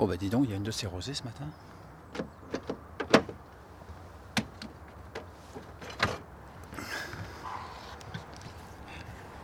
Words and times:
Oh 0.00 0.06
bah 0.06 0.16
dis 0.16 0.30
donc, 0.30 0.44
il 0.44 0.50
y 0.50 0.52
a 0.52 0.56
une 0.56 0.62
de 0.62 0.70
ces 0.70 0.86
rosées 0.86 1.14
ce 1.14 1.24
matin. 1.24 1.44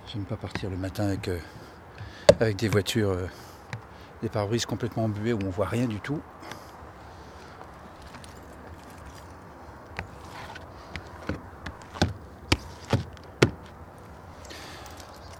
J'aime 0.07 0.25
pas 0.25 0.37
partir 0.37 0.71
le 0.71 0.77
matin 0.77 1.07
avec, 1.07 1.27
euh, 1.27 1.41
avec 2.39 2.55
des 2.55 2.69
voitures, 2.69 3.11
euh, 3.11 3.27
des 4.23 4.29
pare-brises 4.29 4.65
complètement 4.65 5.07
embuées 5.07 5.33
où 5.33 5.41
on 5.45 5.51
voit 5.51 5.67
rien 5.67 5.87
du 5.87 5.99
tout. 5.99 6.23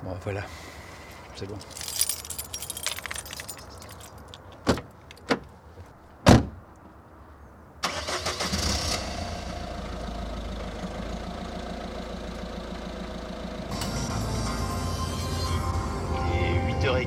Bon 0.03 0.17
voilà, 0.25 0.43
c'est 1.37 1.47
bon. 1.47 1.57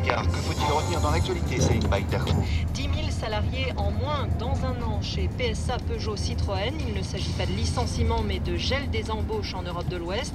Il 0.08 0.12
est 0.12 0.16
8h15. 0.16 0.28
Que 0.28 0.38
faut-il 0.38 0.72
retenir 0.72 1.02
dans 1.02 1.12
l'actualité, 1.12 1.60
Saïd 1.60 1.88
Baïdarou 1.90 2.46
10 2.74 2.82
000 2.82 2.94
salariés 3.10 3.74
en 3.76 3.92
moins 3.92 4.28
dans 4.40 4.54
un 4.66 4.82
an 4.82 5.02
chez 5.02 5.30
PSA 5.38 5.78
Peugeot 5.88 6.16
Citroën. 6.16 6.74
Il 6.88 6.94
ne 6.94 7.02
s'agit 7.02 7.32
pas 7.32 7.46
de 7.46 7.52
licenciement 7.52 8.22
mais 8.26 8.40
de 8.40 8.56
gel 8.56 8.90
des 8.90 9.12
embauches 9.12 9.54
en 9.54 9.64
Europe 9.64 9.88
de 9.90 9.98
l'Ouest. 9.98 10.34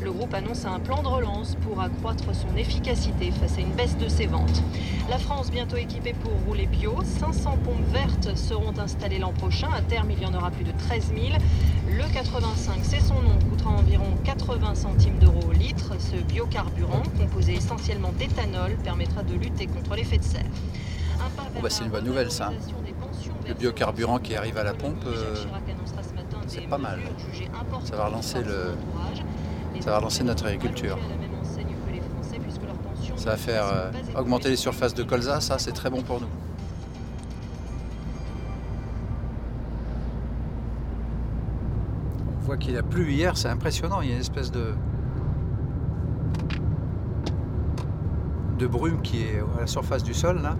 Le 0.00 0.10
groupe 0.10 0.34
annonce 0.34 0.64
un 0.64 0.80
plan 0.80 1.02
de 1.02 1.08
relance 1.08 1.56
pour 1.62 1.80
accroître 1.80 2.34
son 2.34 2.56
efficacité 2.56 3.30
face 3.30 3.58
à 3.58 3.60
une 3.60 3.72
baisse 3.72 3.96
de 3.96 4.08
ses 4.08 4.26
ventes. 4.26 4.62
La 5.08 5.18
France 5.18 5.50
bientôt 5.50 5.76
équipée 5.76 6.14
pour 6.14 6.32
rouler 6.46 6.66
bio. 6.66 6.96
500 7.20 7.58
pompes 7.64 7.92
vertes 7.92 8.36
seront 8.36 8.76
installées 8.78 9.18
l'an 9.18 9.32
prochain. 9.32 9.68
À 9.72 9.82
terme, 9.82 10.10
il 10.10 10.20
y 10.20 10.26
en 10.26 10.34
aura 10.34 10.50
plus 10.50 10.64
de 10.64 10.72
13 10.72 11.12
000. 11.14 11.38
Le 11.88 12.12
85, 12.12 12.80
c'est 12.82 13.00
son 13.00 13.20
nom, 13.22 13.38
environ 13.70 14.04
80 14.24 14.74
centimes 14.74 15.18
d'euros 15.18 15.42
au 15.48 15.52
litre. 15.52 15.92
Ce 15.98 16.16
biocarburant, 16.22 17.02
composé 17.18 17.54
essentiellement 17.54 18.12
d'éthanol, 18.18 18.72
permettra 18.84 19.22
de 19.22 19.34
lutter 19.34 19.66
contre 19.66 19.94
l'effet 19.94 20.18
de 20.18 20.24
serre. 20.24 20.44
Bah, 21.62 21.68
c'est 21.68 21.84
une 21.84 21.90
bonne 21.90 22.04
nouvelle, 22.04 22.30
ça. 22.30 22.52
Le 23.46 23.54
biocarburant 23.54 24.18
qui 24.18 24.34
arrive 24.36 24.58
à 24.58 24.64
la 24.64 24.74
pompe, 24.74 25.04
euh, 25.06 25.34
c'est 26.46 26.66
pas 26.68 26.78
mal. 26.78 26.98
Ça 27.84 27.96
va 27.96 28.06
relancer 28.06 28.42
le- 28.42 28.74
ça 29.80 29.90
va 29.90 29.98
relancer 29.98 30.24
notre 30.24 30.46
agriculture. 30.46 30.98
Ça 33.16 33.30
va 33.30 33.36
faire 33.36 33.64
euh, 33.66 33.90
augmenter 34.18 34.48
les 34.48 34.56
surfaces 34.56 34.94
de 34.94 35.02
colza, 35.02 35.40
ça 35.40 35.58
c'est 35.58 35.72
très 35.72 35.90
bon 35.90 36.02
pour 36.02 36.20
nous. 36.20 36.26
Qu'il 42.58 42.76
a 42.76 42.82
plu 42.82 43.10
hier, 43.10 43.36
c'est 43.36 43.48
impressionnant, 43.48 44.02
il 44.02 44.08
y 44.08 44.12
a 44.12 44.14
une 44.14 44.20
espèce 44.20 44.52
de 44.52 44.74
brume 48.66 49.00
qui 49.02 49.22
est 49.22 49.42
à 49.56 49.60
la 49.60 49.66
surface 49.66 50.02
du 50.02 50.14
sol 50.14 50.40
là. 50.42 50.56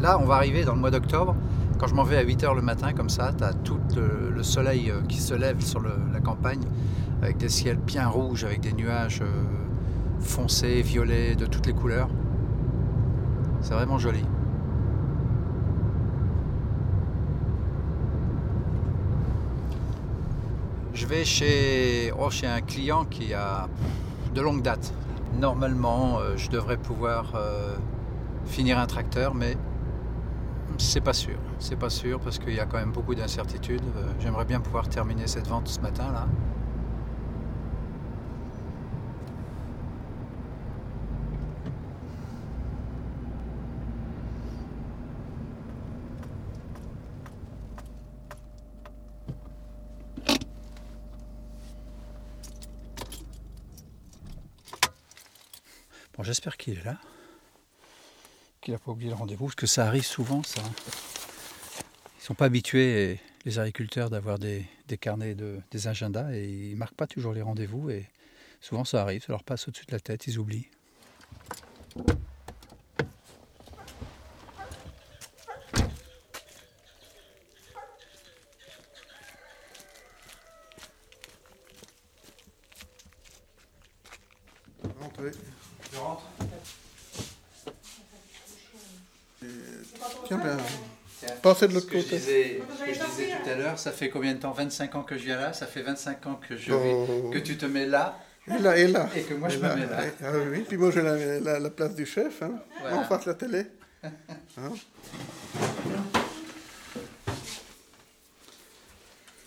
Là, 0.00 0.18
on 0.20 0.24
va 0.24 0.36
arriver 0.36 0.64
dans 0.64 0.74
le 0.74 0.80
mois 0.80 0.90
d'octobre. 0.90 1.34
Quand 1.78 1.86
je 1.86 1.94
m'en 1.94 2.04
vais 2.04 2.16
à 2.16 2.24
8h 2.24 2.54
le 2.54 2.62
matin 2.62 2.92
comme 2.92 3.08
ça, 3.08 3.32
tu 3.36 3.42
as 3.42 3.52
tout 3.52 3.80
le, 3.96 4.30
le 4.30 4.42
soleil 4.42 4.90
euh, 4.90 5.02
qui 5.08 5.18
se 5.18 5.34
lève 5.34 5.60
sur 5.60 5.80
la 5.80 6.20
campagne 6.20 6.60
avec 7.22 7.36
des 7.38 7.48
ciels 7.48 7.76
bien 7.76 8.06
rouges, 8.06 8.44
avec 8.44 8.60
des 8.60 8.72
nuages 8.72 9.20
euh, 9.22 9.44
foncés, 10.20 10.82
violets, 10.82 11.34
de 11.34 11.46
toutes 11.46 11.66
les 11.66 11.72
couleurs. 11.72 12.08
C'est 13.60 13.74
vraiment 13.74 13.98
joli. 13.98 14.24
Je 21.00 21.06
vais 21.06 21.24
chez, 21.24 22.12
oh, 22.20 22.28
chez 22.28 22.46
un 22.46 22.60
client 22.60 23.06
qui 23.06 23.32
a 23.32 23.68
de 24.34 24.40
longue 24.42 24.60
date. 24.60 24.92
Normalement, 25.38 26.18
euh, 26.18 26.36
je 26.36 26.50
devrais 26.50 26.76
pouvoir 26.76 27.32
euh, 27.36 27.74
finir 28.44 28.78
un 28.78 28.84
tracteur, 28.84 29.34
mais 29.34 29.56
c'est 30.76 31.00
pas 31.00 31.14
sûr. 31.14 31.38
C'est 31.58 31.78
pas 31.78 31.88
sûr 31.88 32.20
parce 32.20 32.38
qu'il 32.38 32.52
y 32.52 32.60
a 32.60 32.66
quand 32.66 32.76
même 32.76 32.92
beaucoup 32.92 33.14
d'incertitudes. 33.14 33.80
Euh, 33.96 34.12
J'aimerais 34.20 34.44
bien 34.44 34.60
pouvoir 34.60 34.90
terminer 34.90 35.26
cette 35.26 35.46
vente 35.46 35.68
ce 35.68 35.80
matin 35.80 36.12
là. 36.12 36.26
J'espère 56.30 56.56
qu'il 56.56 56.78
est 56.78 56.84
là. 56.84 56.96
Qu'il 58.60 58.72
n'a 58.72 58.78
pas 58.78 58.92
oublié 58.92 59.10
le 59.10 59.16
rendez-vous, 59.16 59.46
parce 59.46 59.56
que 59.56 59.66
ça 59.66 59.86
arrive 59.86 60.04
souvent, 60.04 60.44
ça. 60.44 60.62
Ils 62.20 62.22
sont 62.22 62.34
pas 62.34 62.44
habitués, 62.44 63.18
les 63.44 63.58
agriculteurs, 63.58 64.10
d'avoir 64.10 64.38
des, 64.38 64.64
des 64.86 64.96
carnets, 64.96 65.34
de, 65.34 65.60
des 65.72 65.88
agendas, 65.88 66.32
et 66.32 66.44
ils 66.44 66.76
marquent 66.76 66.94
pas 66.94 67.08
toujours 67.08 67.32
les 67.32 67.42
rendez-vous, 67.42 67.90
et 67.90 68.06
souvent 68.60 68.84
ça 68.84 69.02
arrive, 69.02 69.22
ça 69.22 69.32
leur 69.32 69.42
passe 69.42 69.66
au-dessus 69.66 69.86
de 69.86 69.92
la 69.92 70.00
tête, 70.00 70.28
ils 70.28 70.38
oublient. 70.38 70.68
Je 85.92 85.98
rentre. 85.98 86.22
Tiens, 90.26 90.38
ben, 90.38 90.56
passez 91.42 91.68
de 91.68 91.74
l'autre 91.74 91.86
Ce 91.86 91.92
que, 91.92 91.98
je 91.98 92.04
côté. 92.04 92.16
disais, 92.18 92.62
ce 92.78 92.84
que 92.84 92.94
je 92.94 93.04
disais 93.10 93.36
tout 93.42 93.50
à 93.50 93.54
l'heure, 93.56 93.78
ça 93.78 93.90
fait 93.92 94.10
combien 94.10 94.34
de 94.34 94.38
temps? 94.38 94.52
25 94.52 94.94
ans 94.94 95.02
que 95.02 95.16
je 95.18 95.24
viens 95.24 95.38
là, 95.40 95.52
ça 95.52 95.66
fait 95.66 95.82
25 95.82 96.26
ans 96.26 96.40
que, 96.48 96.56
je 96.56 96.72
Oh. 96.72 96.78
vis- 96.78 97.30
que 97.32 97.38
tu 97.38 97.56
te 97.56 97.66
mets 97.66 97.86
là, 97.86 98.18
Et 98.46 98.58
là, 98.58 98.76
et 98.76 98.86
là. 98.86 99.08
et 99.16 99.22
que 99.22 99.34
moi 99.34 99.48
je 99.48 99.58
me 99.58 99.74
mets 99.74 99.86
là. 99.86 100.02
Ah 100.22 100.26
oui, 100.34 100.42
oui. 100.50 100.64
Puis 100.68 100.76
moi, 100.76 100.90
j'ai 100.90 101.02
la, 101.02 101.16
la- 101.40 101.58
la 101.58 101.70
place 101.70 101.94
du 101.94 102.06
chef. 102.06 102.42
Hein. 102.42 102.52
Voilà. 102.80 102.98
On 102.98 103.04
fasse 103.04 103.26
la 103.26 103.34
télé. 103.34 103.64
Hein. 104.56 104.72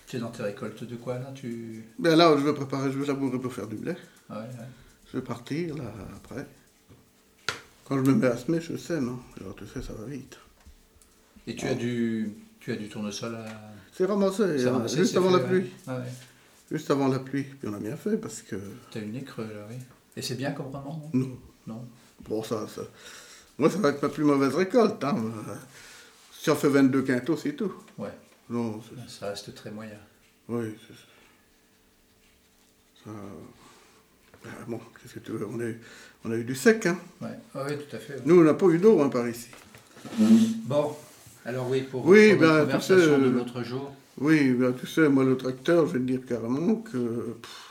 Tu 0.07 0.17
es 0.17 0.19
dans 0.19 0.29
tes 0.29 0.43
récoltes 0.43 0.83
de 0.83 0.95
quoi 0.95 1.17
là? 1.17 1.31
Tu... 1.33 1.83
Ben 1.97 2.15
là, 2.15 2.35
je 2.37 2.43
vais 2.43 2.53
préparer, 2.53 2.91
je 2.91 2.99
vais 2.99 3.05
labourer 3.07 3.39
pour 3.39 3.51
faire 3.53 3.67
du 3.67 3.75
blé. 3.75 3.93
Ah 4.29 4.35
ouais, 4.39 4.45
ouais. 4.45 4.65
Je 5.13 5.19
vais 5.19 5.23
partir, 5.23 5.77
là, 5.77 5.93
après. 6.15 6.47
Quand 7.85 8.03
je 8.03 8.09
me 8.09 8.15
mets 8.15 8.25
à 8.25 8.35
semer, 8.35 8.59
je 8.59 8.75
sème. 8.77 9.09
Hein. 9.09 9.19
Alors, 9.39 9.55
tu 9.55 9.67
sais, 9.67 9.83
ça 9.83 9.93
va 9.93 10.05
vite. 10.05 10.39
Et 11.45 11.55
tu 11.55 11.67
as 11.67 11.75
du, 11.75 12.33
tu 12.59 12.71
as 12.71 12.75
du 12.75 12.89
tournesol 12.89 13.35
à... 13.35 13.45
C'est 13.91 14.05
ramassé, 14.05 14.65
hein, 14.65 14.71
ramassé, 14.71 14.97
juste 14.97 15.15
avant 15.15 15.29
fait, 15.29 15.37
la 15.37 15.43
pluie. 15.43 15.69
Ah 15.85 15.97
ouais. 15.97 16.05
Juste 16.71 16.89
avant 16.89 17.09
la 17.09 17.19
pluie. 17.19 17.43
Puis 17.43 17.67
on 17.67 17.73
a 17.75 17.79
bien 17.79 17.95
fait 17.95 18.17
parce 18.17 18.41
que. 18.41 18.55
T'as 18.89 19.01
une 19.01 19.11
nez 19.11 19.23
creux 19.23 19.43
là, 19.43 19.67
oui. 19.69 19.75
Et 20.17 20.23
c'est 20.23 20.33
bien 20.35 20.51
comme 20.51 20.71
vraiment, 20.71 21.11
non? 21.13 21.37
Non. 21.67 21.87
Bon, 22.27 22.41
ça, 22.41 22.67
ça. 22.67 22.81
Moi, 23.59 23.69
ça 23.69 23.77
va 23.77 23.89
être 23.89 24.01
ma 24.01 24.09
plus 24.09 24.23
mauvaise 24.23 24.55
récolte. 24.55 25.03
Hein. 25.03 25.31
Si 26.31 26.49
on 26.49 26.55
fait 26.55 26.69
22 26.69 27.03
quintaux, 27.03 27.37
c'est 27.37 27.53
tout. 27.53 27.73
Ouais, 27.99 28.09
Non, 28.49 28.81
ça 29.07 29.29
reste 29.29 29.53
très 29.53 29.69
moyen. 29.69 29.99
Oui, 30.47 30.75
c'est 30.87 30.95
ça. 33.05 33.11
Bon, 34.67 34.79
qu'est-ce 35.01 35.15
que 35.15 35.19
tu 35.19 35.31
veux 35.31 35.45
on 35.47 35.59
a, 35.59 35.63
eu, 35.63 35.79
on 36.25 36.31
a 36.31 36.35
eu 36.35 36.43
du 36.43 36.55
sec, 36.55 36.85
hein. 36.85 36.97
Ouais, 37.21 37.27
ah 37.55 37.65
oui, 37.67 37.73
tout 37.77 37.95
à 37.95 37.99
fait. 37.99 38.13
ouais. 38.15 38.21
Nous, 38.25 38.39
on 38.39 38.43
n'a 38.43 38.53
pas 38.53 38.67
eu 38.67 38.77
d'eau 38.77 39.01
hein, 39.01 39.09
par 39.09 39.27
ici. 39.27 39.47
Bon, 40.65 40.95
alors 41.45 41.69
oui, 41.69 41.81
pour, 41.81 42.05
Oui, 42.05 42.31
pour 42.31 42.41
ben, 42.41 42.67
tu 42.77 42.81
sais, 42.81 42.95
de 42.95 43.01
euh, 43.01 43.31
l'autre 43.31 43.63
jour, 43.63 43.93
Oui, 44.17 44.51
ben, 44.53 44.73
tu 44.73 44.85
sais, 44.87 45.07
moi, 45.09 45.23
le 45.23 45.37
tracteur, 45.37 45.87
je 45.87 45.93
vais 45.93 45.99
te 45.99 46.03
dire 46.05 46.25
carrément 46.27 46.75
que. 46.75 46.97
pff, 47.41 47.69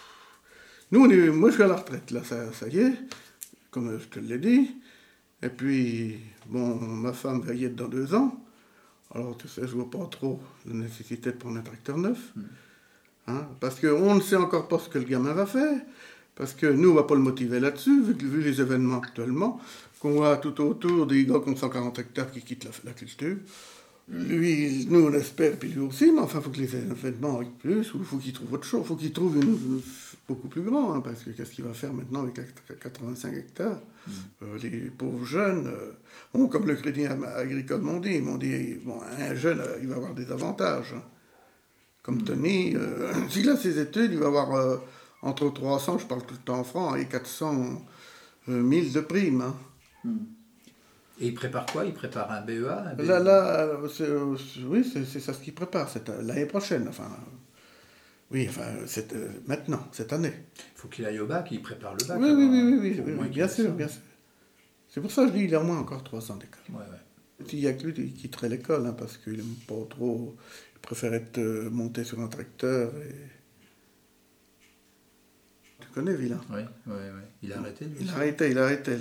nous, 0.90 1.00
on 1.06 1.10
est, 1.10 1.28
moi, 1.30 1.50
je 1.50 1.54
suis 1.54 1.62
à 1.62 1.68
la 1.68 1.76
retraite, 1.76 2.10
là, 2.10 2.22
ça, 2.24 2.52
ça 2.52 2.68
y 2.68 2.78
est, 2.78 2.92
comme 3.70 3.98
je 3.98 4.06
te 4.06 4.18
l'ai 4.18 4.38
dit. 4.38 4.70
Et 5.42 5.48
puis, 5.48 6.18
bon, 6.46 6.76
ma 6.76 7.12
femme 7.12 7.40
va 7.40 7.54
y 7.54 7.64
être 7.64 7.74
dans 7.76 7.88
deux 7.88 8.14
ans. 8.14 8.38
Alors, 9.14 9.36
tu 9.36 9.48
sais, 9.48 9.62
je 9.62 9.74
vois 9.74 9.90
pas 9.90 10.06
trop 10.10 10.40
la 10.66 10.74
nécessité 10.74 11.32
de 11.32 11.36
prendre 11.36 11.58
un 11.58 11.62
tracteur 11.62 11.98
neuf. 11.98 12.32
Hein, 13.26 13.46
parce 13.60 13.78
qu'on 13.80 14.14
ne 14.14 14.20
sait 14.20 14.36
encore 14.36 14.68
pas 14.68 14.78
ce 14.78 14.88
que 14.88 14.98
le 14.98 15.04
gamin 15.04 15.32
va 15.32 15.46
faire. 15.46 15.80
Parce 16.34 16.54
que 16.54 16.66
nous, 16.66 16.90
on 16.90 16.94
va 16.94 17.02
pas 17.04 17.14
le 17.14 17.20
motiver 17.20 17.60
là-dessus, 17.60 18.02
vu, 18.02 18.14
vu 18.14 18.42
les 18.42 18.60
événements 18.60 18.98
actuellement, 18.98 19.60
qu'on 20.00 20.12
voit 20.12 20.36
tout 20.38 20.60
autour 20.62 21.06
des 21.06 21.24
gars 21.26 21.40
qui 21.44 21.50
ont 21.50 21.56
140 21.56 21.98
hectares 21.98 22.30
qui 22.32 22.40
quittent 22.42 22.64
la, 22.64 22.70
la 22.84 22.92
culture. 22.92 23.36
Lui, 24.08 24.86
nous, 24.90 25.06
on 25.06 25.12
espère, 25.12 25.56
puis 25.56 25.68
lui 25.70 25.80
aussi, 25.80 26.10
mais 26.10 26.20
enfin, 26.20 26.38
il 26.40 26.44
faut 26.44 26.50
que 26.50 26.58
les 26.58 26.74
événements 26.74 27.38
aillent 27.38 27.46
plus, 27.60 27.94
ou 27.94 27.98
il 27.98 28.04
faut 28.04 28.16
qu'il 28.16 28.32
trouve 28.32 28.52
autre 28.52 28.64
chose, 28.64 28.80
il 28.84 28.88
faut 28.88 28.96
qu'il 28.96 29.12
trouve 29.12 29.36
une, 29.36 29.80
beaucoup 30.28 30.48
plus 30.48 30.62
grand, 30.62 30.94
hein, 30.94 31.00
parce 31.00 31.22
que 31.22 31.30
qu'est-ce 31.30 31.52
qu'il 31.52 31.64
va 31.64 31.72
faire 31.72 31.92
maintenant 31.92 32.22
avec 32.22 32.34
85 32.80 33.32
hectares? 33.34 33.80
Euh, 34.42 34.58
Les 34.60 34.90
pauvres 34.90 35.24
jeunes, 35.24 35.68
euh, 35.68 36.46
comme 36.48 36.66
le 36.66 36.74
Crédit 36.74 37.06
Agricole 37.06 37.80
m'ont 37.82 38.00
dit, 38.00 38.14
ils 38.16 38.22
m'ont 38.22 38.38
dit, 38.38 38.74
bon, 38.84 38.98
un 39.20 39.34
jeune, 39.34 39.60
euh, 39.60 39.78
il 39.80 39.86
va 39.88 39.96
avoir 39.96 40.14
des 40.14 40.30
avantages. 40.32 40.94
hein. 40.96 41.02
Comme 42.02 42.22
Tony, 42.24 42.74
euh, 42.74 43.12
s'il 43.30 43.48
a 43.48 43.56
ses 43.56 43.78
études, 43.78 44.10
il 44.12 44.18
va 44.18 44.26
avoir 44.26 44.80
entre 45.22 45.48
300, 45.52 45.98
je 45.98 46.06
parle 46.06 46.24
tout 46.26 46.34
le 46.34 46.40
temps 46.40 46.58
en 46.58 46.64
francs, 46.64 46.98
et 46.98 47.06
400 47.06 47.84
euh, 48.48 48.62
1000 48.62 48.92
de 48.92 49.00
primes. 49.00 49.42
hein. 49.42 49.56
Et 51.20 51.26
il 51.28 51.34
prépare 51.34 51.66
quoi? 51.66 51.84
Il 51.84 51.92
prépare 51.94 52.30
un 52.32 52.42
BEA 52.42 52.68
un 52.90 52.94
BEA? 52.94 53.04
Là, 53.06 53.18
là, 53.20 53.60
euh, 53.60 53.88
c'est, 53.88 54.04
euh, 54.08 54.36
oui, 54.66 54.84
c'est 54.84 55.20
ça 55.20 55.32
ce 55.32 55.40
qu'il 55.40 55.54
prépare, 55.54 55.88
c'est, 55.88 56.08
euh, 56.08 56.22
l'année 56.22 56.46
prochaine, 56.46 56.86
enfin. 56.88 57.08
Oui, 58.30 58.46
enfin, 58.48 58.62
euh, 59.12 59.28
maintenant, 59.46 59.86
cette 59.92 60.12
année. 60.12 60.32
Il 60.56 60.80
faut 60.80 60.88
qu'il 60.88 61.04
aille 61.04 61.20
au 61.20 61.26
bac, 61.26 61.48
il 61.50 61.60
prépare 61.62 61.94
le 61.94 62.04
bac. 62.06 62.18
Oui, 62.18 62.30
oui, 62.30 62.32
alors, 62.32 62.50
oui, 62.50 62.58
hein. 62.58 62.78
oui, 62.82 62.90
oui, 62.96 63.02
oui, 63.06 63.12
oui, 63.20 63.28
bien 63.28 63.46
sûr, 63.46 63.72
bien 63.72 63.88
sûr. 63.88 64.00
C'est 64.88 65.00
pour 65.00 65.10
ça 65.10 65.22
que 65.24 65.28
je 65.28 65.34
dis, 65.34 65.44
il 65.44 65.54
a 65.54 65.60
au 65.60 65.64
moins 65.64 65.78
encore 65.78 66.02
300 66.02 66.36
d'école. 66.36 66.60
Ouais, 66.70 66.78
ouais. 66.80 67.46
S'il 67.48 67.60
y 67.60 67.68
a 67.68 67.72
que 67.74 67.86
lui, 67.86 67.94
il 67.98 68.14
quitterait 68.14 68.48
l'école, 68.48 68.86
hein, 68.86 68.94
parce 68.94 69.18
qu'il 69.18 69.34
n'aime 69.36 69.54
pas 69.66 69.74
trop. 69.90 70.36
Il 70.76 70.80
préfère 70.80 71.12
être 71.14 71.38
euh, 71.38 71.70
monté 71.70 72.04
sur 72.04 72.20
un 72.20 72.28
tracteur. 72.28 72.92
Et... 72.96 73.14
Connais 75.94 76.14
Villa 76.14 76.40
Oui, 76.50 76.60
oui, 76.86 76.94
oui. 76.96 77.20
Il 77.42 77.52
a 77.52 77.58
arrêté 77.58 77.84
lui 77.84 77.98
Il 78.00 78.08
a 78.08 78.14
arrêté, 78.14 78.50
il 78.50 78.58
a 78.58 78.64
arrêté, 78.64 78.92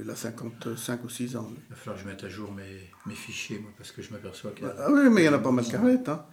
il 0.00 0.10
a 0.10 0.16
55 0.16 1.04
ou 1.04 1.08
6 1.08 1.36
ans. 1.36 1.48
lui. 1.50 1.58
Il 1.68 1.70
va 1.70 1.76
falloir 1.76 1.96
que 1.96 2.02
je 2.02 2.08
mette 2.08 2.24
à 2.24 2.28
jour 2.28 2.52
mes, 2.52 2.90
mes 3.06 3.14
fichiers, 3.14 3.58
moi, 3.58 3.70
parce 3.78 3.92
que 3.92 4.02
je 4.02 4.10
m'aperçois 4.12 4.50
qu'il. 4.50 4.66
Ah 4.66 4.88
oui, 4.90 5.08
mais 5.10 5.22
il 5.22 5.24
y 5.24 5.28
en 5.28 5.32
a 5.34 5.38
pas 5.38 5.50
mal 5.52 5.64
qui 5.64 5.74
arrêtent. 5.74 6.08
Hein. 6.08 6.26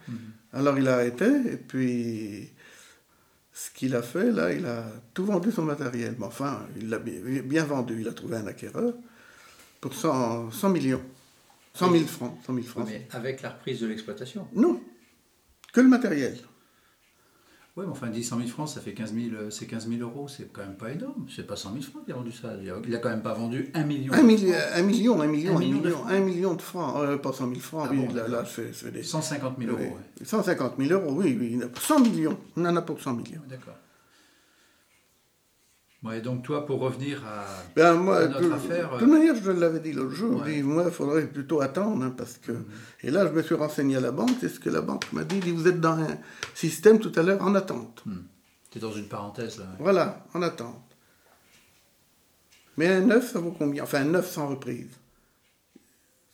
Alors 0.52 0.78
il 0.78 0.86
a 0.88 0.94
arrêté, 0.94 1.24
et 1.24 1.56
puis 1.56 2.50
ce 3.52 3.70
qu'il 3.70 3.94
a 3.94 4.02
fait, 4.02 4.30
là, 4.30 4.52
il 4.52 4.66
a 4.66 4.84
tout 5.14 5.24
vendu 5.24 5.50
son 5.50 5.62
matériel. 5.62 6.16
Mais 6.18 6.26
enfin, 6.26 6.66
il 6.76 6.88
l'a 6.88 6.98
bien, 6.98 7.64
vendu. 7.64 8.00
Il 8.00 8.08
a 8.08 8.12
trouvé 8.12 8.36
un 8.36 8.46
acquéreur 8.46 8.94
pour 9.80 9.94
100, 9.94 10.50
100 10.50 10.68
millions. 10.70 11.02
100 11.74 11.90
000 11.90 12.04
francs. 12.04 12.38
100 12.46 12.54
000 12.54 12.66
francs. 12.66 12.86
Mais 12.86 13.06
avec 13.12 13.40
la 13.42 13.50
reprise 13.50 13.80
de 13.80 13.86
l'exploitation. 13.86 14.46
Non, 14.54 14.82
que 15.72 15.80
le 15.80 15.88
matériel. 15.88 16.38
Oui, 17.74 17.84
mais 17.86 17.92
enfin, 17.92 18.08
10 18.08 18.22
100 18.22 18.36
000 18.36 18.48
francs, 18.50 18.68
ça 18.68 18.82
fait 18.82 18.92
15 18.92 19.14
000, 19.14 19.34
euh, 19.34 19.50
c'est 19.50 19.64
15 19.66 19.88
000 19.88 20.02
euros, 20.02 20.28
c'est 20.28 20.52
quand 20.52 20.60
même 20.60 20.76
pas 20.76 20.90
énorme. 20.90 21.24
C'est 21.34 21.46
pas 21.46 21.56
100 21.56 21.70
000 21.72 21.82
francs 21.82 22.04
qu'il 22.04 22.12
a 22.12 22.16
vendu 22.18 22.30
ça. 22.30 22.50
Il 22.86 22.94
a, 22.94 22.98
quand 22.98 23.08
même 23.08 23.22
pas 23.22 23.32
vendu 23.32 23.70
1 23.72 23.84
million. 23.84 24.12
Un, 24.12 24.22
milli- 24.22 24.52
un 24.74 24.82
million, 24.82 25.18
un 25.22 25.26
million, 25.26 25.52
Un 25.54 25.56
un 25.56 25.60
million 25.60 25.78
de 25.78 25.84
million, 25.86 25.96
francs. 25.96 26.10
un 26.12 26.20
million 26.20 26.54
de 26.54 26.60
francs. 26.62 26.94
Euh, 26.98 27.16
pas 27.16 27.32
100 27.32 27.48
000 27.48 27.60
francs, 27.60 27.86
Ah 27.88 27.92
oui, 27.94 28.06
bon, 28.06 28.14
là, 28.14 28.28
là, 28.28 28.44
fais 28.44 28.70
des... 28.90 29.02
150 29.02 29.56
000 29.58 29.70
euros, 29.70 29.80
oui. 29.80 29.86
ouais. 29.86 30.26
150 30.26 30.74
000 30.78 30.92
euros, 31.00 31.14
oui, 31.16 31.34
oui. 31.40 31.58
100 31.80 32.00
millions, 32.00 32.36
on 32.56 32.64
en 32.66 32.76
a 32.76 32.82
pour 32.82 33.00
100 33.00 33.14
millions. 33.14 33.40
D'accord. 33.48 33.74
Ouais, 36.02 36.20
donc 36.20 36.42
toi, 36.42 36.66
pour 36.66 36.80
revenir 36.80 37.24
à... 37.24 37.44
Ben, 37.76 37.94
moi, 37.94 38.18
À 38.18 38.26
notre 38.26 38.40
de, 38.40 38.52
affaire, 38.52 38.94
de 38.94 38.98
toute 38.98 39.08
manière, 39.08 39.36
je 39.36 39.50
l'avais 39.52 39.78
dit 39.78 39.92
l'autre 39.92 40.10
jour, 40.14 40.42
Ouais. 40.42 40.58
je 40.58 40.62
moi, 40.64 40.82
il 40.86 40.90
faudrait 40.92 41.26
plutôt 41.28 41.60
attendre, 41.60 42.04
hein, 42.04 42.12
parce 42.16 42.38
que... 42.38 42.52
Et 43.02 43.10
là, 43.12 43.24
je 43.26 43.32
me 43.32 43.40
suis 43.42 43.54
renseigné 43.54 43.96
à 43.96 44.00
la 44.00 44.10
banque, 44.10 44.30
c'est 44.40 44.48
ce 44.48 44.58
que 44.58 44.68
la 44.68 44.80
banque 44.80 45.12
m'a 45.12 45.22
dit, 45.22 45.38
dit, 45.38 45.52
vous 45.52 45.68
êtes 45.68 45.80
dans 45.80 45.96
un 45.98 46.18
système 46.54 46.98
tout 46.98 47.12
à 47.14 47.22
l'heure 47.22 47.40
en 47.42 47.54
attente. 47.54 48.02
T'es 48.70 48.80
dans 48.80 48.90
une 48.92 49.06
parenthèse, 49.06 49.58
là. 49.58 49.66
Voilà, 49.78 50.26
en 50.34 50.42
attente. 50.42 50.82
Mais 52.76 52.88
un 52.88 53.02
neuf, 53.02 53.32
ça 53.32 53.38
vaut 53.38 53.54
combien? 53.56 53.84
Enfin, 53.84 54.00
un 54.00 54.06
neuf 54.06 54.28
sans 54.32 54.48
reprise. 54.48 54.88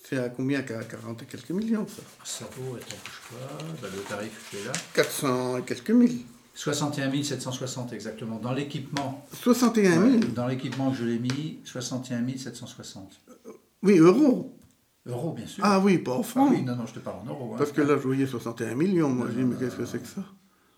C'est 0.03 0.17
à 0.17 0.31
combien? 0.31 0.62
Qu'à 0.62 0.82
40 0.82 1.25
et 1.25 1.26
quelques 1.26 1.50
millions, 1.50 1.87
ça 1.87 2.03
Ça 2.25 2.49
vaut, 2.56 2.76
attends, 2.76 2.97
bouge 3.05 3.38
pas, 3.38 3.64
bah, 3.82 3.88
le 3.94 4.00
tarif 4.03 4.49
qui 4.50 4.56
est 4.56 4.64
là. 4.64 4.73
400 4.94 5.59
et 5.59 5.62
quelques 5.62 5.91
mille. 5.91 6.21
61 6.60 7.22
760 7.22 7.93
exactement. 7.93 8.40
Dans 8.40 8.52
l'équipement, 8.52 9.25
61 9.32 9.93
000 9.93 10.02
ouais, 10.06 10.19
dans 10.34 10.49
l'équipement 10.49 10.90
que 10.90 10.96
je 10.96 11.05
l'ai 11.05 11.20
mis, 11.20 11.60
61 11.64 12.26
760. 12.37 13.12
Oui, 13.84 13.99
euros. 13.99 14.56
Euros, 15.06 15.32
bien 15.34 15.46
sûr. 15.46 15.62
Ah 15.64 15.78
oui, 15.78 15.99
pas 15.99 16.14
en 16.14 16.20
Ah 16.20 16.22
francs. 16.25 16.50
oui, 16.50 16.62
non, 16.62 16.75
non, 16.75 16.84
je 16.84 16.94
te 16.94 16.99
parle 16.99 17.19
en 17.20 17.26
euros. 17.31 17.52
hein. 17.55 17.58
Parce 17.58 17.70
que 17.70 17.81
là, 17.81 17.94
je 17.96 18.02
voyais 18.02 18.26
61 18.26 18.75
millions. 18.75 19.08
Moi, 19.08 19.28
je 19.31 19.34
dis, 19.38 19.44
mais 19.44 19.55
non, 19.55 19.60
qu'est-ce 19.60 19.76
que 19.76 19.87
c'est 19.87 20.00
que 20.00 20.08
ça? 20.08 20.22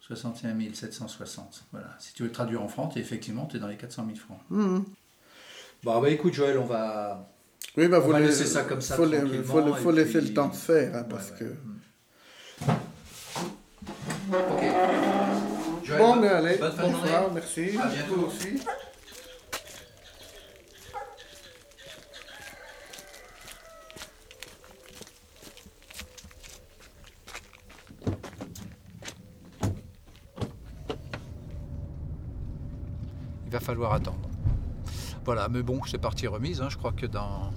61 0.03 0.55
760. 0.75 1.65
Voilà. 1.73 1.89
Si 1.99 2.13
tu 2.13 2.23
veux 2.25 2.29
le 2.29 2.35
traduire 2.35 2.63
en 2.63 2.69
francs, 2.69 2.95
effectivement, 2.99 3.47
tu 3.47 3.57
es 3.57 3.59
dans 3.61 3.67
les 3.69 3.77
400 3.79 4.05
000 4.05 4.19
francs. 4.19 4.39
Mhm. 4.51 4.85
Bon, 5.83 6.01
bah 6.03 6.11
écoute, 6.11 6.35
Joël, 6.35 6.59
on 6.59 6.67
va. 6.67 7.27
Oui, 7.79 7.89
bah, 7.89 8.01
On 8.01 8.03
faut 8.03 8.13
va 8.13 8.21
les- 8.21 8.27
laisser 8.27 8.45
ça 8.45 8.65
comme 8.65 8.83
ça 8.83 8.97
Faut, 8.97 9.07
tranquillement, 9.07 9.43
faut, 9.45 9.61
le- 9.63 9.73
faut 9.73 9.93
laisser 9.93 10.19
puis- 10.19 10.29
le 10.29 10.35
temps 10.35 10.49
de 10.49 10.55
faire, 10.55 10.95
hein, 10.95 10.99
Ouais, 10.99 11.07
parce 11.09 11.31
ouais. 11.31 11.37
que. 11.39 12.75
Ok. 14.31 15.10
Joël, 15.91 15.99
Bon, 16.03 16.11
bonne- 16.13 16.21
mais 16.21 16.29
allez, 16.29 16.57
bonne 16.59 16.73
fin 16.73 16.87
de 16.87 16.91
journée. 16.93 17.01
bonsoir, 17.11 17.31
merci. 17.33 17.61
À 17.83 17.87
bientôt. 17.89 18.27
Aussi. 18.27 18.61
Il 33.47 33.51
va 33.53 33.61
falloir 33.61 33.93
attendre. 33.93 34.19
Voilà, 35.25 35.49
mais 35.49 35.63
bon, 35.63 35.81
c'est 35.87 35.99
partie 35.99 36.27
remise. 36.27 36.61
hein. 36.63 36.69
Je 36.71 36.77
crois 36.79 36.93
que 36.93 37.07
dans 37.07 37.51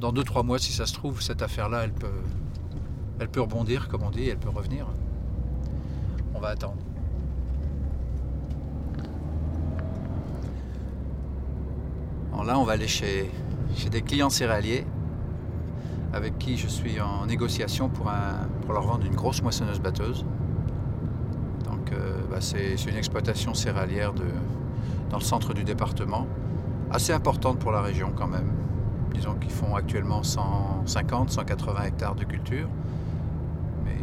dans 0.00 0.12
deux 0.12 0.24
trois 0.24 0.42
mois, 0.42 0.58
si 0.58 0.72
ça 0.72 0.86
se 0.86 0.92
trouve, 0.92 1.22
cette 1.22 1.40
affaire-là, 1.42 1.84
elle 1.84 1.92
peut 1.92 2.22
elle 3.20 3.28
peut 3.28 3.40
rebondir, 3.40 3.88
comme 3.88 4.02
on 4.02 4.10
dit, 4.10 4.28
elle 4.28 4.38
peut 4.38 4.48
revenir. 4.50 4.86
On 6.34 6.40
va 6.40 6.48
attendre. 6.48 6.76
Là, 12.46 12.58
on 12.58 12.64
va 12.64 12.72
aller 12.72 12.88
chez, 12.88 13.30
des 13.90 14.02
clients 14.02 14.28
céréaliers 14.28 14.84
avec 16.12 16.38
qui 16.38 16.58
je 16.58 16.68
suis 16.68 17.00
en 17.00 17.24
négociation 17.26 17.88
pour, 17.88 18.10
leur 18.68 18.82
vendre 18.82 19.06
une 19.06 19.14
grosse 19.14 19.42
moissonneuse 19.42 19.80
batteuse. 19.80 20.26
Donc 21.64 21.90
euh, 21.92 22.20
bah, 22.30 22.40
c'est 22.40 22.74
une 22.86 22.96
exploitation 22.96 23.54
céréalière 23.54 24.12
dans 25.10 25.16
le 25.16 25.24
centre 25.24 25.54
du 25.54 25.64
département, 25.64 26.26
assez 26.90 27.12
importante 27.12 27.58
pour 27.58 27.72
la 27.72 27.80
région 27.80 28.12
quand 28.14 28.28
même. 28.28 28.52
Disons 29.14 29.34
qu'ils 29.34 29.50
font 29.50 29.74
actuellement 29.74 30.22
150, 30.22 31.30
180 31.30 31.82
hectares 31.84 32.14
de 32.14 32.24
culture, 32.24 32.68
mais 33.86 33.96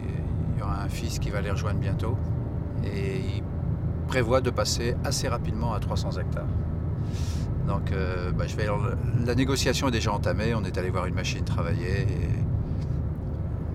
il 0.56 0.60
y 0.60 0.64
aura 0.64 0.82
un 0.82 0.90
fils 0.90 1.20
qui 1.20 1.30
va 1.30 1.42
les 1.42 1.52
rejoindre 1.52 1.80
bientôt 1.80 2.18
et 2.84 3.20
il 3.38 3.44
prévoit 4.08 4.42
de 4.42 4.50
passer 4.50 4.96
assez 5.04 5.28
rapidement 5.28 5.74
à 5.74 5.80
300 5.80 6.18
hectares. 6.20 6.48
Donc 7.68 7.92
euh, 7.92 8.32
bah, 8.32 8.48
je 8.48 8.56
vais, 8.56 8.68
la 9.26 9.36
négociation 9.36 9.88
est 9.88 9.92
déjà 9.92 10.12
entamée, 10.12 10.54
on 10.56 10.64
est 10.64 10.78
allé 10.78 10.90
voir 10.90 11.06
une 11.06 11.14
machine 11.16 11.44
travailler 11.46 12.02
et 12.02 12.30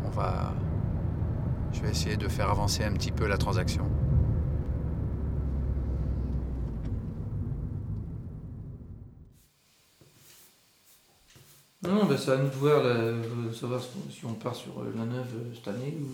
on 0.04 0.10
va, 0.10 0.52
je 1.72 1.80
vais 1.80 1.90
essayer 1.90 2.16
de 2.16 2.28
faire 2.28 2.50
avancer 2.50 2.84
un 2.84 2.92
petit 2.92 3.12
peu 3.12 3.26
la 3.26 3.38
transaction. 3.38 3.86
Non, 11.82 12.04
ben 12.06 12.16
c'est 12.16 12.32
à 12.32 12.36
nous 12.36 12.50
voir, 12.50 12.80
euh, 12.84 13.52
savoir 13.52 13.80
si 14.10 14.24
on- 14.24 14.34
part 14.34 14.54
sur 14.54 14.80
euh, 14.80 14.92
la 14.96 15.04
neuve 15.04 15.28
cette 15.54 15.68
année 15.68 15.96
ou. 16.00 16.06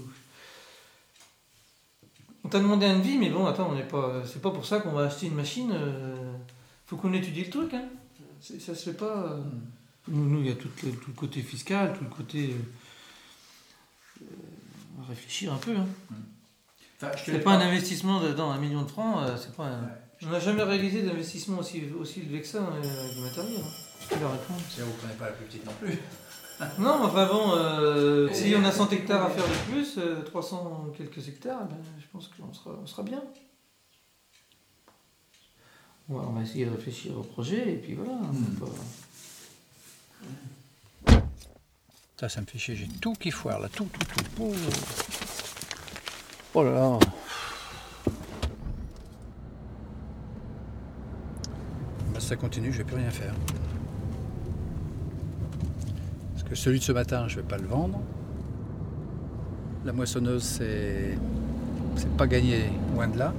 On 2.44 2.48
t'a 2.48 2.58
demandé 2.58 2.86
un 2.86 2.98
devis, 2.98 3.18
mais 3.18 3.30
bon, 3.30 3.46
attends, 3.46 3.68
on 3.70 3.74
n'est 3.74 3.86
pas. 3.86 4.22
C'est 4.26 4.42
pas 4.42 4.50
pour 4.50 4.66
ça 4.66 4.80
qu'on 4.80 4.92
va 4.92 5.04
acheter 5.04 5.26
une 5.28 5.34
machine. 5.34 5.72
Faut 6.92 6.98
qu'on 6.98 7.14
étudie 7.14 7.44
le 7.44 7.50
truc, 7.50 7.72
hein. 7.72 7.84
C'est- 8.38 8.60
Ça 8.60 8.74
se 8.74 8.90
fait 8.90 8.96
pas. 8.98 9.32
euh. 9.32 9.40
Nous, 10.08 10.28
nous, 10.28 10.40
il 10.40 10.48
y 10.48 10.50
a 10.50 10.54
tout 10.56 10.68
le, 10.84 10.90
tout 10.92 11.08
le 11.08 11.14
côté 11.16 11.40
fiscal, 11.40 11.94
tout 11.96 12.04
le 12.04 12.10
côté. 12.10 12.50
euh, 12.50 14.22
euh, 14.22 14.26
on 14.98 15.00
va 15.00 15.08
réfléchir 15.08 15.54
un 15.54 15.56
peu, 15.56 15.74
hein. 15.74 15.86
C'est 17.24 17.40
pas 17.40 17.52
un 17.54 17.60
investissement 17.60 18.20
de- 18.20 18.32
dans 18.34 18.50
un 18.50 18.58
million 18.58 18.82
de 18.82 18.90
francs, 18.90 19.24
euh, 19.26 19.36
c'est 19.38 19.56
pas 19.56 19.68
un- 19.68 19.88
On 20.24 20.26
n'a 20.30 20.38
jamais 20.38 20.62
réalisé 20.64 21.00
d'investissement 21.02 21.60
aussi, 21.60 21.82
aussi 21.98 22.20
élevé 22.20 22.42
que 22.42 22.46
ça 22.46 22.58
euh, 22.58 23.00
avec 23.04 23.14
du 23.16 23.20
matériel. 23.22 23.60
Hein. 23.64 24.16
La. 24.20 24.54
Si 24.68 24.80
vous 24.82 24.92
prenez 25.00 25.14
pas 25.14 25.26
la 25.26 25.32
plus 25.32 25.46
petite 25.46 25.64
non 25.64 25.72
plus. 25.80 25.98
Non, 26.78 26.98
mais 27.00 27.06
enfin 27.06 27.26
bon, 27.26 27.54
euh, 27.56 28.28
si 28.32 28.54
on 28.54 28.62
a 28.64 28.70
100 28.70 28.90
hectares 28.90 29.24
à 29.24 29.30
faire 29.30 29.42
de 29.42 29.72
plus, 29.72 29.94
euh, 29.98 30.22
300 30.22 30.92
quelques 30.96 31.26
hectares, 31.26 31.66
ben, 31.66 31.76
je 31.98 32.04
pense 32.12 32.28
qu'on 32.28 32.52
sera, 32.52 32.76
on 32.80 32.86
sera 32.86 33.02
bien. 33.02 33.20
Ouais, 36.08 36.20
on 36.28 36.32
va 36.32 36.42
essayer 36.42 36.66
de 36.66 36.70
réfléchir 36.70 37.16
au 37.16 37.22
projet 37.22 37.72
et 37.72 37.76
puis 37.76 37.94
voilà. 37.94 38.12
on 38.12 38.32
Hmm. 38.32 38.56
Ça, 42.18 42.28
ça 42.28 42.40
me 42.40 42.46
fait 42.46 42.58
chier, 42.58 42.76
j'ai 42.76 42.86
tout 43.00 43.14
qui 43.14 43.30
foire 43.30 43.58
là, 43.58 43.68
tout, 43.68 43.86
tout, 43.86 44.04
tout. 44.04 44.24
Oh, 44.40 44.52
Oh 46.54 46.62
là 46.62 46.70
là. 46.72 46.98
Bah, 52.12 52.20
si 52.20 52.26
ça 52.26 52.36
continue, 52.36 52.70
je 52.72 52.78
vais 52.78 52.84
plus 52.84 52.96
rien 52.96 53.10
faire. 53.10 53.34
Parce 56.32 56.42
que 56.42 56.54
celui 56.54 56.78
de 56.78 56.84
ce 56.84 56.92
matin, 56.92 57.26
je 57.26 57.36
vais 57.36 57.42
pas 57.46 57.56
le 57.56 57.66
vendre. 57.66 58.00
La 59.86 59.92
moissonneuse, 59.92 60.42
c'est 60.42 61.16
c'est 61.96 62.16
pas 62.16 62.26
gagné, 62.26 62.70
loin 62.94 63.08
de 63.08 63.18
là. 63.18 63.32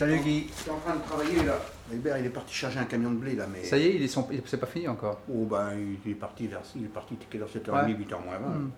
Salut 0.00 0.18
Guy. 0.20 0.46
J'étais 0.56 0.70
en 0.70 0.78
train 0.78 0.96
de 0.96 1.02
travailler 1.02 1.44
là. 1.44 1.58
Hubert, 1.92 2.16
il 2.16 2.24
est 2.24 2.30
parti 2.30 2.54
charger 2.54 2.78
un 2.78 2.86
camion 2.86 3.10
de 3.10 3.16
blé 3.16 3.34
là, 3.34 3.46
mais. 3.52 3.62
Ça 3.64 3.76
y 3.76 3.82
est, 3.82 3.96
ils 3.96 4.08
sont... 4.08 4.26
c'est 4.46 4.56
pas 4.56 4.66
fini 4.66 4.88
encore. 4.88 5.20
Oh, 5.30 5.44
ben, 5.44 5.72
il 6.06 6.10
est 6.10 6.14
parti 6.14 6.46
vers. 6.46 6.62
Il 6.74 6.84
est 6.86 6.88
parti 6.88 7.18
heure 7.34 7.46
7h30, 7.46 7.70
Ouais. 7.84 7.92
8h 7.92 8.24
moins 8.24 8.38
20. 8.38 8.48
Hmm. 8.48 8.70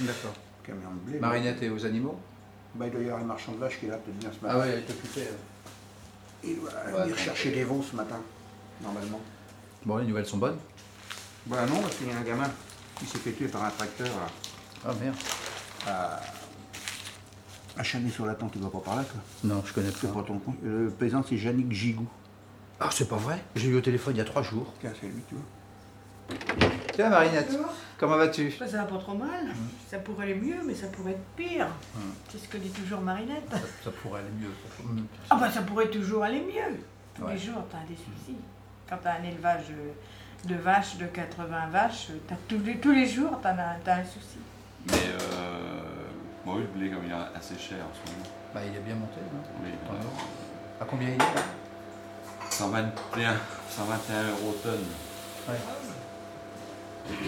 D'accord. 0.00 0.32
Camion 0.64 0.90
de 1.04 1.10
blé. 1.10 1.18
Marinette 1.20 1.62
et 1.62 1.68
aux 1.68 1.84
animaux 1.84 2.18
Bah, 2.74 2.86
il 2.86 2.92
doit 2.92 3.02
y 3.02 3.04
avoir 3.04 3.20
le 3.20 3.26
marchand 3.26 3.52
de 3.52 3.58
vaches 3.58 3.78
qui 3.78 3.86
est 3.86 3.88
là, 3.90 3.98
peut-être 3.98 4.18
bien 4.20 4.30
ce 4.32 4.42
matin. 4.42 4.56
Ah 4.56 4.60
ouais, 4.60 4.70
elle 4.70 4.78
est 4.78 4.90
occupée. 4.90 5.20
euh. 5.28 6.44
Il 6.44 6.56
doit 6.60 6.70
Ouais, 6.70 7.02
venir 7.02 7.18
chercher 7.18 7.50
des 7.50 7.64
veaux 7.64 7.82
ce 7.82 7.94
matin, 7.94 8.18
normalement. 8.82 9.20
Bon, 9.84 9.98
les 9.98 10.06
nouvelles 10.06 10.24
sont 10.24 10.38
bonnes. 10.38 10.56
Bah 11.44 11.66
non, 11.68 11.82
parce 11.82 11.96
qu'il 11.96 12.08
y 12.08 12.10
a 12.10 12.16
un 12.16 12.22
gamin 12.22 12.50
qui 12.98 13.04
s'est 13.04 13.18
fait 13.18 13.32
tuer 13.32 13.48
par 13.48 13.64
un 13.64 13.70
tracteur 13.70 14.06
à, 14.08 14.88
Ah 14.88 14.94
merde. 14.98 15.14
à, 15.86 16.20
à 17.80 17.82
Chanay-sur-la-Tente, 17.82 18.52
tu 18.52 18.58
vas 18.58 18.68
pas 18.68 18.78
par 18.80 18.96
là, 18.96 19.04
quoi. 19.04 19.20
Non, 19.42 19.62
je 19.64 19.72
connais 19.72 19.90
C'est 19.90 20.06
pas. 20.12 20.20
pas 20.20 20.26
ton 20.26 20.38
coin. 20.38 20.54
Euh, 20.66 20.84
Le 20.84 20.90
paysan, 20.90 21.22
c'est 21.26 21.36
Yannick 21.36 21.72
Gigou. 21.72 22.06
Ah, 22.78 22.90
c'est 22.92 23.08
pas 23.08 23.16
vrai 23.16 23.38
J'ai 23.56 23.68
eu 23.68 23.76
au 23.76 23.80
téléphone 23.80 24.14
il 24.16 24.18
y 24.18 24.20
a 24.20 24.24
trois 24.24 24.42
jours. 24.42 24.72
Tiens, 24.80 24.92
c'est 25.00 25.06
lui, 25.06 25.22
tu 25.28 25.34
vois. 25.34 25.44
Tiens, 26.92 27.08
Marinette, 27.08 27.50
comment 27.98 28.16
vas-tu? 28.16 28.52
Bah, 28.60 28.68
ça 28.68 28.78
va 28.78 28.84
pas 28.84 28.98
trop 28.98 29.14
mal. 29.14 29.46
Ça 29.90 29.98
pourrait 29.98 30.24
aller 30.24 30.34
mieux, 30.34 30.62
mais 30.64 30.74
ça 30.74 30.86
pourrait 30.88 31.12
être 31.12 31.24
pire. 31.36 31.66
C'est 32.30 32.38
ce 32.38 32.48
que 32.48 32.58
dit 32.58 32.68
toujours 32.70 33.00
Marinette. 33.00 33.50
Ça 33.82 33.90
pourrait 33.90 34.20
aller 34.20 34.30
mieux. 34.38 34.50
Ah 35.30 35.36
bah 35.40 35.50
ça 35.50 35.62
pourrait 35.62 35.88
toujours 35.88 36.22
aller 36.22 36.40
mieux. 36.40 36.76
Tous 37.16 37.24
Ouais. 37.24 37.32
les 37.32 37.38
jours, 37.38 37.64
t'as 37.70 37.78
des 37.88 37.96
soucis. 37.96 38.36
Quand 38.88 38.98
t'as 39.02 39.14
un 39.18 39.24
élevage 39.24 39.64
de 40.44 40.54
vaches, 40.54 40.96
de 40.98 41.06
80 41.06 41.66
vaches, 41.70 42.08
t'as 42.28 42.36
tous, 42.48 42.60
les, 42.64 42.76
tous 42.78 42.92
les 42.92 43.06
jours, 43.08 43.40
t'en 43.42 43.50
as, 43.50 43.76
t'as 43.84 43.96
un 43.96 44.04
souci. 44.04 44.38
Mais 44.86 44.94
euh, 45.32 45.79
bon, 46.44 46.54
oui, 46.56 46.60
le 46.62 46.66
blé, 46.78 46.90
comme 46.90 47.04
il 47.04 47.10
est 47.12 47.38
assez 47.38 47.56
cher 47.58 47.78
en 47.78 47.94
ce 47.94 48.10
moment. 48.12 48.24
Bah, 48.54 48.60
il 48.66 48.76
est 48.76 48.80
bien 48.80 48.94
monté, 48.94 49.20
non 49.32 49.40
Oui, 49.62 49.70
À 50.80 50.84
combien 50.84 51.08
il 51.08 51.14
est 51.14 51.18
là 51.18 51.24
121, 52.50 53.36
121 53.68 54.22
euros 54.30 54.54
tonne. 54.62 54.84
Ouais. 55.48 55.54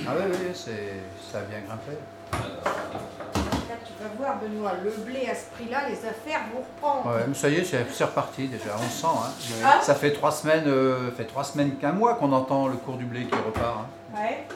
Ah 0.07 0.14
ouais, 0.14 0.52
c'est... 0.54 0.95
ça 1.31 1.38
a 1.38 1.42
bien 1.42 1.61
grimpé. 1.61 1.92
Là, 2.33 3.76
tu 3.87 3.92
vas 4.02 4.09
voir, 4.19 4.38
Benoît, 4.40 4.73
le 4.85 4.90
blé 5.04 5.26
à 5.28 5.35
ce 5.35 5.47
prix-là, 5.54 5.88
les 5.88 5.97
affaires 6.07 6.40
vont 6.52 6.61
reprendre. 6.61 7.16
Ouais, 7.16 7.25
mais 7.28 7.35
ça 7.35 7.49
y 7.49 7.54
est, 7.57 7.64
c'est 7.64 7.87
c'est 7.90 8.04
reparti 8.04 8.49
déjà, 8.49 8.76
on 8.76 8.88
sent. 8.88 9.07
Hein. 9.07 9.31
Ah. 9.64 9.81
Ça 9.83 9.95
fait 9.95 10.12
trois 10.12 10.31
semaines, 10.33 10.64
euh, 10.66 11.11
fait 11.12 11.25
trois 11.25 11.45
semaines 11.45 11.76
qu'un 11.76 11.92
mois 11.92 12.14
qu'on 12.16 12.33
entend 12.33 12.69
le 12.69 12.76
cours 12.76 12.97
du 12.97 13.04
blé 13.04 13.25
qui 13.26 13.35
repart. 13.35 13.78
hein. 13.81 14.19
Ouais. 14.19 14.47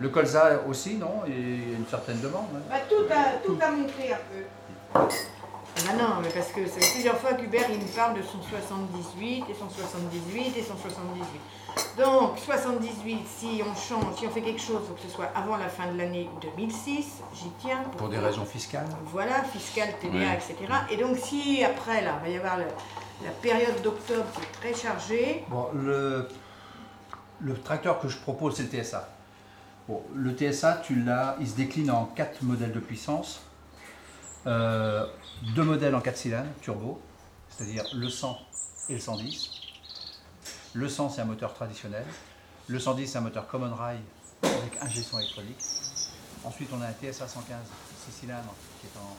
Le 0.00 0.08
colza 0.08 0.60
aussi, 0.68 0.94
non? 0.96 1.22
Et 1.26 1.30
il 1.30 1.70
y 1.70 1.74
a 1.74 1.78
une 1.78 1.86
certaine 1.86 2.20
demande. 2.20 2.46
hein. 2.56 2.60
Bah, 2.70 2.76
tout, 2.88 3.04
a, 3.12 3.36
tout 3.44 3.58
a 3.62 3.70
monté 3.70 4.12
un 4.12 4.16
peu. 4.16 5.04
Ah 5.88 5.92
non, 5.94 6.16
mais 6.22 6.28
parce 6.30 6.48
que 6.48 6.66
c'est 6.66 6.92
plusieurs 6.92 7.16
fois 7.18 7.34
qu'Hubert 7.34 7.66
il 7.70 7.78
me 7.78 7.86
parle 7.96 8.16
de 8.16 8.22
son 8.22 8.42
78 8.42 9.44
et 9.48 9.54
son 9.54 9.68
78 9.70 10.56
et 10.56 10.62
son 10.62 10.76
78. 10.76 11.24
Donc 11.96 12.38
78, 12.38 13.18
si 13.38 13.62
on 13.62 13.74
change, 13.74 14.16
si 14.18 14.26
on 14.26 14.30
fait 14.30 14.40
quelque 14.42 14.60
chose, 14.60 14.80
il 14.82 14.88
faut 14.88 14.94
que 14.94 15.02
ce 15.02 15.08
soit 15.08 15.30
avant 15.34 15.56
la 15.56 15.68
fin 15.68 15.90
de 15.92 15.96
l'année 15.96 16.28
2006, 16.56 17.20
j'y 17.34 17.50
tiens. 17.60 17.82
Pour 17.96 18.08
des 18.08 18.18
raisons 18.18 18.44
fiscales. 18.44 18.86
Voilà, 19.04 19.42
fiscal, 19.44 19.88
TVA, 20.00 20.18
Oui. 20.18 20.24
etc. 20.34 20.56
Et 20.90 20.96
donc 20.96 21.16
si 21.18 21.62
après, 21.64 22.02
là, 22.02 22.14
il 22.24 22.28
va 22.30 22.34
y 22.34 22.36
avoir 22.38 22.56
le- 22.58 22.64
la 23.24 23.30
période 23.30 23.80
d'octobre 23.82 24.24
qui 24.34 24.40
est 24.42 24.72
très 24.72 24.74
chargée, 24.82 25.44
Bon, 25.48 25.68
le, 25.74 26.28
le 27.40 27.54
tracteur 27.60 28.00
que 28.00 28.08
je 28.08 28.18
propose, 28.18 28.56
c'est 28.56 28.64
le 28.64 28.82
TSA. 28.82 29.08
Le 30.14 30.32
TSA, 30.32 30.82
tu 30.84 31.02
l'as, 31.02 31.36
il 31.40 31.48
se 31.48 31.56
décline 31.56 31.90
en 31.90 32.04
quatre 32.06 32.42
modèles 32.42 32.72
de 32.72 32.80
puissance. 32.80 33.40
Euh, 34.46 35.06
deux 35.54 35.64
modèles 35.64 35.94
en 35.94 36.00
4 36.00 36.16
cylindres, 36.16 36.48
turbo, 36.62 37.00
c'est-à-dire 37.50 37.84
le 37.94 38.08
100 38.08 38.38
et 38.88 38.94
le 38.94 39.00
110. 39.00 39.50
Le 40.74 40.88
100, 40.88 41.10
c'est 41.10 41.20
un 41.20 41.24
moteur 41.24 41.52
traditionnel. 41.54 42.04
Le 42.68 42.78
110, 42.78 43.06
c'est 43.06 43.18
un 43.18 43.22
moteur 43.22 43.46
common 43.48 43.74
rail 43.74 43.98
avec 44.42 44.80
injection 44.80 45.18
électronique. 45.18 45.58
Ensuite, 46.44 46.70
on 46.72 46.80
a 46.80 46.86
un 46.86 46.92
TSA 46.92 47.28
115, 47.28 47.56
6 48.06 48.20
cylindres, 48.20 48.54
qui 48.80 48.86
est 48.86 48.98
en. 48.98 49.16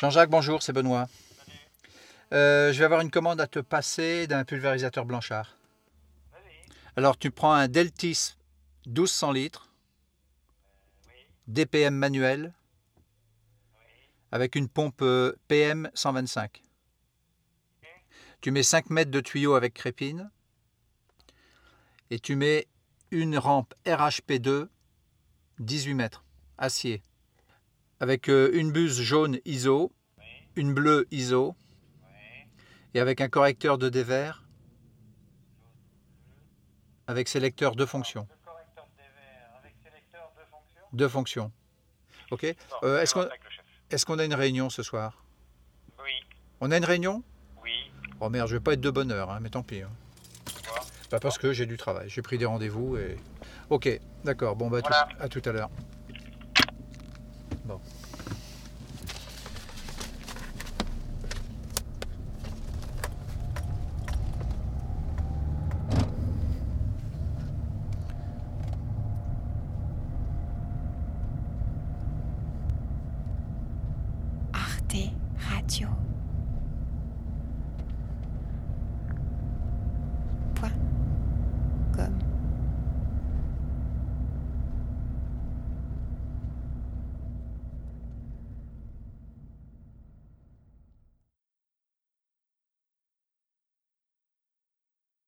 Jean-Jacques, 0.00 0.30
bonjour, 0.30 0.62
c'est 0.62 0.72
Benoît. 0.72 1.08
Euh, 2.32 2.72
je 2.72 2.78
vais 2.78 2.84
avoir 2.84 3.00
une 3.00 3.10
commande 3.10 3.40
à 3.40 3.48
te 3.48 3.58
passer 3.58 4.28
d'un 4.28 4.44
pulvérisateur 4.44 5.04
Blanchard. 5.04 5.56
Alors, 6.94 7.18
tu 7.18 7.32
prends 7.32 7.52
un 7.52 7.66
Deltis 7.66 8.36
1200 8.86 9.32
litres, 9.32 9.72
DPM 11.48 11.96
manuel, 11.96 12.54
avec 14.30 14.54
une 14.54 14.68
pompe 14.68 15.02
euh, 15.02 15.36
PM 15.48 15.90
125. 15.94 16.62
Tu 18.40 18.52
mets 18.52 18.62
5 18.62 18.90
mètres 18.90 19.10
de 19.10 19.18
tuyau 19.18 19.56
avec 19.56 19.74
crépine 19.74 20.30
et 22.10 22.20
tu 22.20 22.36
mets 22.36 22.68
une 23.10 23.36
rampe 23.36 23.74
RHP2 23.84 24.68
18 25.58 25.94
mètres, 25.94 26.24
acier 26.56 27.02
avec 28.00 28.28
euh, 28.28 28.50
une 28.52 28.70
buse 28.72 29.00
jaune 29.00 29.38
ISO, 29.44 29.92
une 30.56 30.72
bleue 30.74 31.06
ISO, 31.10 31.54
et 32.94 33.00
avec 33.00 33.20
un 33.20 33.28
correcteur 33.28 33.78
de 33.78 33.88
dévers, 33.88 34.44
avec 37.06 37.28
sélecteur 37.28 37.74
de 37.74 37.84
fonction. 37.86 38.28
Deux 40.92 41.08
fonctions. 41.08 41.52
Ok. 42.30 42.44
Euh, 42.82 43.00
Est-ce 43.02 44.06
qu'on 44.06 44.18
est 44.18 44.22
a 44.22 44.24
une 44.24 44.34
réunion 44.34 44.70
ce 44.70 44.82
soir? 44.82 45.22
Oui, 46.02 46.10
On 46.60 46.70
a 46.70 46.76
une 46.76 46.84
réunion? 46.84 47.22
Oui. 47.62 47.90
Oh 48.20 48.28
merde, 48.30 48.48
je 48.48 48.56
vais 48.56 48.60
pas 48.60 48.72
être 48.72 48.80
de 48.80 48.90
bonne 48.90 49.10
heure, 49.12 49.30
hein, 49.30 49.38
mais 49.40 49.50
tant 49.50 49.62
pis. 49.62 49.82
hein. 49.82 49.90
Bah, 51.10 51.18
parce 51.20 51.38
que 51.38 51.52
j'ai 51.54 51.64
du 51.66 51.78
travail, 51.78 52.08
j'ai 52.10 52.20
pris 52.20 52.36
des 52.36 52.44
rendez-vous 52.44 52.96
et. 52.98 53.16
Ok, 53.70 53.88
d'accord. 54.24 54.56
Bon 54.56 54.68
bah 54.68 54.80
Voilà. 54.80 55.08
à 55.20 55.28
tout 55.28 55.42
à 55.44 55.52
l'heure. 55.52 55.70
Bon. 57.64 57.80
Radio. 74.88 76.07